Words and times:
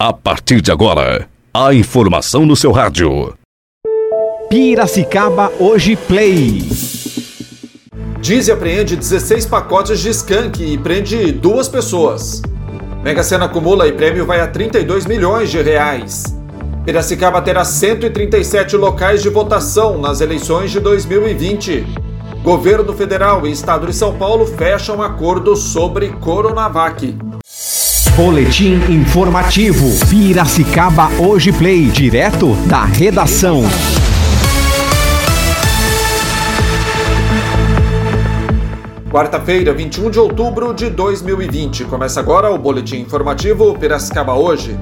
A 0.00 0.12
partir 0.12 0.60
de 0.60 0.70
agora, 0.70 1.28
a 1.52 1.74
informação 1.74 2.46
no 2.46 2.54
seu 2.54 2.70
rádio. 2.70 3.34
Piracicaba 4.48 5.50
Hoje 5.58 5.96
Play. 5.96 6.62
Diz 8.20 8.46
e 8.46 8.52
apreende 8.52 8.94
16 8.94 9.46
pacotes 9.46 9.98
de 9.98 10.10
skunk 10.10 10.62
e 10.62 10.78
prende 10.78 11.32
duas 11.32 11.68
pessoas. 11.68 12.40
Mega 13.02 13.24
Sena 13.24 13.46
acumula 13.46 13.88
e 13.88 13.92
prêmio 13.92 14.24
vai 14.24 14.40
a 14.40 14.46
32 14.46 15.04
milhões 15.04 15.50
de 15.50 15.60
reais. 15.60 16.22
Piracicaba 16.84 17.42
terá 17.42 17.64
137 17.64 18.76
locais 18.76 19.20
de 19.20 19.28
votação 19.28 19.98
nas 19.98 20.20
eleições 20.20 20.70
de 20.70 20.78
2020. 20.78 21.84
Governo 22.44 22.92
Federal 22.92 23.44
e 23.48 23.50
Estado 23.50 23.88
de 23.88 23.92
São 23.92 24.16
Paulo 24.16 24.46
fecham 24.46 25.02
acordo 25.02 25.56
sobre 25.56 26.10
Coronavac. 26.20 27.27
Boletim 28.18 28.80
informativo. 28.90 29.86
Piracicaba 30.10 31.08
Hoje 31.20 31.52
Play. 31.52 31.86
Direto 31.86 32.52
da 32.66 32.84
redação. 32.84 33.62
Quarta-feira, 39.08 39.72
21 39.72 40.10
de 40.10 40.18
outubro 40.18 40.74
de 40.74 40.90
2020. 40.90 41.84
Começa 41.84 42.18
agora 42.18 42.50
o 42.50 42.58
boletim 42.58 42.96
informativo 42.96 43.78
Piracicaba 43.78 44.34
hoje. 44.34 44.76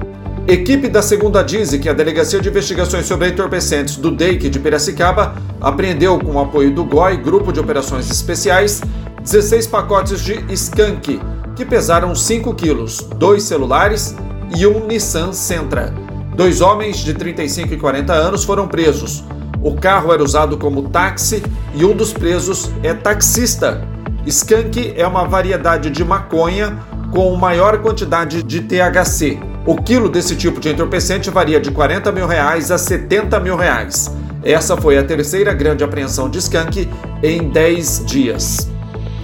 Equipe 0.47 0.89
da 0.89 1.03
segunda 1.03 1.43
DISE, 1.43 1.77
que 1.77 1.89
a 1.89 1.93
Delegacia 1.93 2.41
de 2.41 2.49
Investigações 2.49 3.05
sobre 3.05 3.29
Entorpecentes 3.29 3.97
do 3.97 4.09
DEIC 4.09 4.49
de 4.49 4.57
Piracicaba, 4.57 5.35
apreendeu 5.61 6.17
com 6.17 6.31
o 6.31 6.39
apoio 6.39 6.73
do 6.73 6.83
GOI, 6.83 7.17
Grupo 7.17 7.53
de 7.53 7.59
Operações 7.59 8.09
Especiais, 8.09 8.81
16 9.21 9.67
pacotes 9.67 10.23
de 10.23 10.43
skunk, 10.53 11.19
que 11.57 11.65
pesaram 11.65 12.15
5 12.15 12.53
quilos, 12.53 12.99
dois 13.17 13.43
celulares 13.43 14.15
e 14.55 14.65
um 14.65 14.87
Nissan 14.87 15.33
Sentra. 15.33 15.93
Dois 16.35 16.61
homens 16.61 16.99
de 16.99 17.13
35 17.13 17.73
e 17.73 17.77
40 17.77 18.13
anos 18.13 18.45
foram 18.45 18.67
presos. 18.67 19.25
O 19.61 19.75
carro 19.75 20.13
era 20.13 20.23
usado 20.23 20.57
como 20.57 20.89
táxi 20.89 21.43
e 21.73 21.83
um 21.83 21.95
dos 21.95 22.13
presos 22.13 22.71
é 22.83 22.93
taxista 22.93 23.85
Skunk 24.27 24.93
é 24.97 25.07
uma 25.07 25.25
variedade 25.25 25.89
de 25.89 26.03
maconha 26.03 26.77
com 27.11 27.33
maior 27.35 27.81
quantidade 27.81 28.43
de 28.43 28.59
THC. 28.59 29.39
O 29.65 29.75
quilo 29.77 30.09
desse 30.09 30.35
tipo 30.35 30.59
de 30.59 30.69
entorpecente 30.69 31.29
varia 31.29 31.61
de 31.61 31.71
40 31.71 32.11
mil 32.11 32.27
reais 32.27 32.69
a 32.69 32.77
70 32.77 33.39
mil 33.39 33.55
reais. 33.55 34.13
Essa 34.43 34.75
foi 34.75 34.97
a 34.97 35.03
terceira 35.03 35.53
grande 35.53 35.83
apreensão 35.83 36.29
de 36.29 36.39
skunk 36.39 36.89
em 37.23 37.49
10 37.49 38.05
dias. 38.05 38.76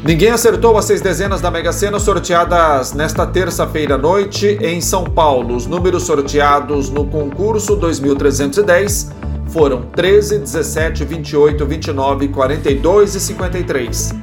Ninguém 0.04 0.32
acertou 0.32 0.78
as 0.78 0.84
seis 0.84 1.00
dezenas 1.00 1.40
da 1.40 1.50
Mega 1.50 1.72
Sena 1.72 1.98
sorteadas 1.98 2.92
nesta 2.92 3.26
terça-feira 3.26 3.96
à 3.96 3.98
noite 3.98 4.60
em 4.62 4.82
São 4.82 5.06
Paulo. 5.06 5.56
Os 5.56 5.66
números 5.66 6.04
sorteados 6.04 6.90
no 6.90 7.06
concurso 7.06 7.78
2310 7.78 9.14
foram 9.48 9.84
13, 9.84 10.40
17, 10.40 11.06
28, 11.06 11.66
29, 11.66 12.28
42 12.28 13.16
e 13.16 13.20
53. 13.22 14.14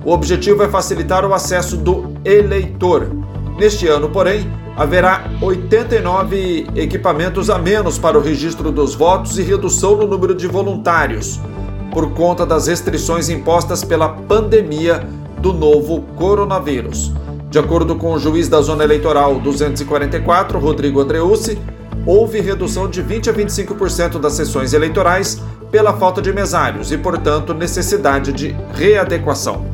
O 0.04 0.12
objetivo 0.12 0.62
é 0.62 0.68
facilitar 0.68 1.24
o 1.24 1.34
acesso 1.34 1.76
do 1.76 2.11
eleitor. 2.24 3.08
Neste 3.58 3.86
ano, 3.88 4.08
porém, 4.08 4.50
haverá 4.76 5.30
89 5.40 6.66
equipamentos 6.74 7.50
a 7.50 7.58
menos 7.58 7.98
para 7.98 8.18
o 8.18 8.22
registro 8.22 8.70
dos 8.70 8.94
votos 8.94 9.38
e 9.38 9.42
redução 9.42 9.96
no 9.96 10.06
número 10.06 10.34
de 10.34 10.46
voluntários, 10.46 11.40
por 11.92 12.12
conta 12.12 12.46
das 12.46 12.66
restrições 12.66 13.28
impostas 13.28 13.84
pela 13.84 14.08
pandemia 14.08 15.06
do 15.40 15.52
novo 15.52 16.02
coronavírus. 16.16 17.12
De 17.50 17.58
acordo 17.58 17.96
com 17.96 18.14
o 18.14 18.18
juiz 18.18 18.48
da 18.48 18.62
Zona 18.62 18.84
Eleitoral 18.84 19.38
244, 19.38 20.58
Rodrigo 20.58 21.00
Andreucci, 21.00 21.58
houve 22.06 22.40
redução 22.40 22.88
de 22.88 23.02
20 23.02 23.30
a 23.30 23.34
25% 23.34 24.18
das 24.18 24.32
sessões 24.32 24.72
eleitorais 24.72 25.42
pela 25.70 25.92
falta 25.94 26.22
de 26.22 26.32
mesários 26.32 26.90
e, 26.92 26.98
portanto, 26.98 27.52
necessidade 27.52 28.32
de 28.32 28.56
readequação. 28.74 29.71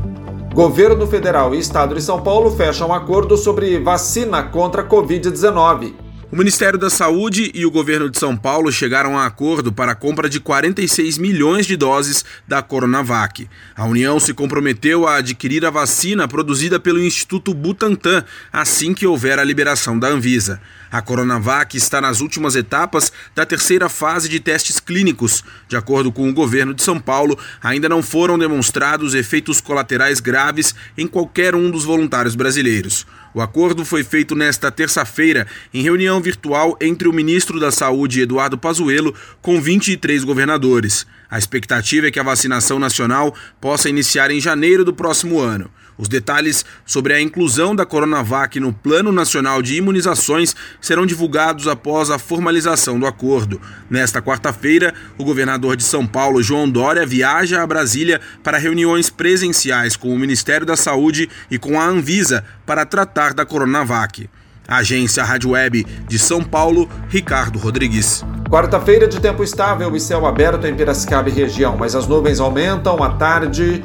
Governo 0.54 1.06
Federal 1.06 1.54
e 1.54 1.58
Estado 1.58 1.94
de 1.94 2.02
São 2.02 2.20
Paulo 2.20 2.50
fecham 2.50 2.92
acordo 2.92 3.36
sobre 3.36 3.78
vacina 3.78 4.42
contra 4.42 4.82
a 4.82 4.88
Covid-19. 4.88 6.07
O 6.30 6.36
Ministério 6.36 6.78
da 6.78 6.90
Saúde 6.90 7.50
e 7.54 7.64
o 7.64 7.70
governo 7.70 8.10
de 8.10 8.18
São 8.18 8.36
Paulo 8.36 8.70
chegaram 8.70 9.18
a 9.18 9.24
acordo 9.24 9.72
para 9.72 9.92
a 9.92 9.94
compra 9.94 10.28
de 10.28 10.38
46 10.38 11.16
milhões 11.16 11.64
de 11.64 11.74
doses 11.74 12.22
da 12.46 12.60
Coronavac. 12.60 13.48
A 13.74 13.86
União 13.86 14.20
se 14.20 14.34
comprometeu 14.34 15.08
a 15.08 15.16
adquirir 15.16 15.64
a 15.64 15.70
vacina 15.70 16.28
produzida 16.28 16.78
pelo 16.78 17.02
Instituto 17.02 17.54
Butantan 17.54 18.22
assim 18.52 18.92
que 18.92 19.06
houver 19.06 19.38
a 19.38 19.44
liberação 19.44 19.98
da 19.98 20.08
Anvisa. 20.08 20.60
A 20.92 21.00
Coronavac 21.00 21.74
está 21.74 21.98
nas 21.98 22.20
últimas 22.20 22.54
etapas 22.56 23.10
da 23.34 23.46
terceira 23.46 23.88
fase 23.88 24.28
de 24.28 24.38
testes 24.38 24.78
clínicos. 24.78 25.42
De 25.66 25.76
acordo 25.78 26.12
com 26.12 26.28
o 26.28 26.34
governo 26.34 26.74
de 26.74 26.82
São 26.82 27.00
Paulo, 27.00 27.38
ainda 27.62 27.88
não 27.88 28.02
foram 28.02 28.38
demonstrados 28.38 29.14
efeitos 29.14 29.62
colaterais 29.62 30.20
graves 30.20 30.74
em 30.96 31.06
qualquer 31.06 31.54
um 31.54 31.70
dos 31.70 31.84
voluntários 31.84 32.34
brasileiros. 32.34 33.06
O 33.38 33.40
acordo 33.40 33.84
foi 33.84 34.02
feito 34.02 34.34
nesta 34.34 34.68
terça-feira 34.68 35.46
em 35.72 35.80
reunião 35.80 36.20
virtual 36.20 36.76
entre 36.80 37.06
o 37.06 37.12
ministro 37.12 37.60
da 37.60 37.70
Saúde, 37.70 38.20
Eduardo 38.20 38.58
Pazuello, 38.58 39.14
com 39.40 39.60
23 39.60 40.24
governadores. 40.24 41.06
A 41.30 41.38
expectativa 41.38 42.08
é 42.08 42.10
que 42.10 42.18
a 42.18 42.24
vacinação 42.24 42.80
nacional 42.80 43.32
possa 43.60 43.88
iniciar 43.88 44.32
em 44.32 44.40
janeiro 44.40 44.84
do 44.84 44.92
próximo 44.92 45.38
ano. 45.38 45.70
Os 45.98 46.06
detalhes 46.06 46.64
sobre 46.86 47.12
a 47.12 47.20
inclusão 47.20 47.74
da 47.74 47.84
Coronavac 47.84 48.60
no 48.60 48.72
Plano 48.72 49.10
Nacional 49.10 49.60
de 49.60 49.74
Imunizações 49.74 50.54
serão 50.80 51.04
divulgados 51.04 51.66
após 51.66 52.08
a 52.08 52.20
formalização 52.20 53.00
do 53.00 53.06
acordo. 53.06 53.60
Nesta 53.90 54.22
quarta-feira, 54.22 54.94
o 55.18 55.24
governador 55.24 55.76
de 55.76 55.82
São 55.82 56.06
Paulo, 56.06 56.40
João 56.40 56.70
Dória, 56.70 57.04
viaja 57.04 57.60
a 57.60 57.66
Brasília 57.66 58.20
para 58.44 58.58
reuniões 58.58 59.10
presenciais 59.10 59.96
com 59.96 60.14
o 60.14 60.18
Ministério 60.18 60.64
da 60.64 60.76
Saúde 60.76 61.28
e 61.50 61.58
com 61.58 61.80
a 61.80 61.84
Anvisa 61.84 62.44
para 62.64 62.86
tratar 62.86 63.34
da 63.34 63.44
Coronavac. 63.44 64.30
Agência 64.70 65.24
Rádio 65.24 65.52
Web 65.52 65.86
de 66.06 66.18
São 66.18 66.44
Paulo, 66.44 66.90
Ricardo 67.08 67.58
Rodrigues. 67.58 68.22
Quarta-feira 68.50 69.08
de 69.08 69.18
tempo 69.18 69.42
estável 69.42 69.96
e 69.96 70.00
céu 70.00 70.26
aberto 70.26 70.66
em 70.66 70.76
Piracicaba 70.76 71.30
e 71.30 71.32
região, 71.32 71.74
mas 71.78 71.94
as 71.94 72.06
nuvens 72.06 72.38
aumentam 72.38 73.02
à 73.02 73.08
tarde 73.10 73.82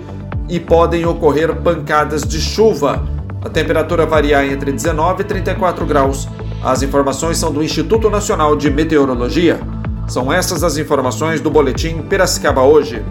e 0.50 0.60
podem 0.60 1.06
ocorrer 1.06 1.56
pancadas 1.56 2.24
de 2.24 2.40
chuva. 2.40 3.04
A 3.44 3.50
temperatura 3.50 4.06
varia 4.06 4.46
entre 4.46 4.72
19 4.72 5.22
e 5.22 5.26
34 5.26 5.86
graus. 5.86 6.28
As 6.64 6.82
informações 6.82 7.38
são 7.38 7.52
do 7.52 7.64
Instituto 7.64 8.10
Nacional 8.10 8.56
de 8.56 8.70
Meteorologia. 8.70 9.60
São 10.08 10.32
essas 10.32 10.64
as 10.64 10.78
informações 10.78 11.42
do 11.42 11.50
Boletim 11.50 12.02
Piracicaba 12.04 12.62
hoje. 12.62 13.02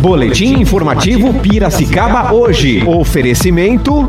Boletim 0.00 0.60
informativo 0.60 1.32
Piracicaba 1.40 2.32
hoje. 2.34 2.82
Oferecimento. 2.86 4.08